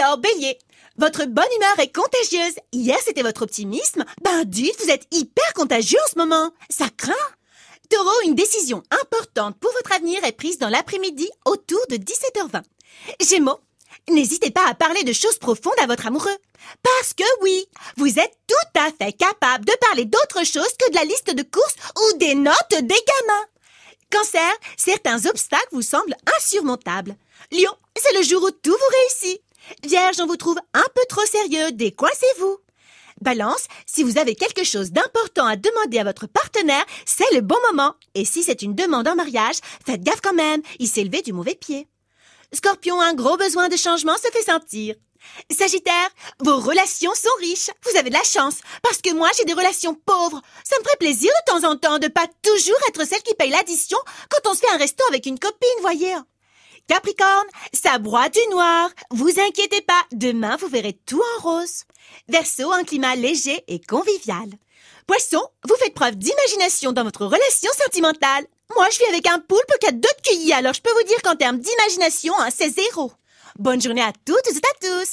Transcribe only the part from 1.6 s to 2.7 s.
est contagieuse.